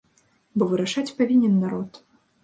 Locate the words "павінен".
1.19-1.53